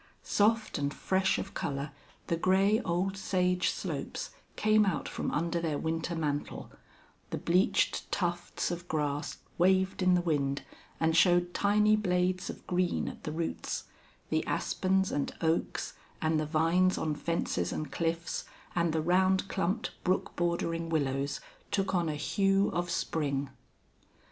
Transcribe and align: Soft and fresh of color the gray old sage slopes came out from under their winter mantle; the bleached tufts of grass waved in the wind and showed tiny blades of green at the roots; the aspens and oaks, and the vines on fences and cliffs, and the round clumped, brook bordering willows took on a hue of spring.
Soft 0.23 0.79
and 0.79 0.91
fresh 0.91 1.37
of 1.37 1.53
color 1.53 1.91
the 2.25 2.35
gray 2.35 2.79
old 2.81 3.15
sage 3.15 3.69
slopes 3.69 4.31
came 4.55 4.83
out 4.83 5.07
from 5.07 5.29
under 5.29 5.61
their 5.61 5.77
winter 5.77 6.15
mantle; 6.15 6.71
the 7.29 7.37
bleached 7.37 8.11
tufts 8.11 8.71
of 8.71 8.87
grass 8.87 9.37
waved 9.59 10.01
in 10.01 10.15
the 10.15 10.21
wind 10.21 10.63
and 10.99 11.15
showed 11.15 11.53
tiny 11.53 11.95
blades 11.95 12.49
of 12.49 12.65
green 12.65 13.07
at 13.09 13.23
the 13.25 13.31
roots; 13.31 13.83
the 14.31 14.43
aspens 14.47 15.11
and 15.11 15.35
oaks, 15.39 15.93
and 16.19 16.39
the 16.39 16.47
vines 16.47 16.97
on 16.97 17.13
fences 17.13 17.71
and 17.71 17.91
cliffs, 17.91 18.45
and 18.75 18.93
the 18.93 19.01
round 19.03 19.47
clumped, 19.49 19.91
brook 20.03 20.35
bordering 20.35 20.89
willows 20.89 21.39
took 21.69 21.93
on 21.93 22.09
a 22.09 22.15
hue 22.15 22.71
of 22.73 22.89
spring. 22.89 23.51